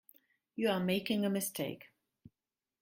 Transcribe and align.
You 0.55 0.69
are 0.69 0.79
making 0.79 1.25
a 1.25 1.29
mistake. 1.29 1.91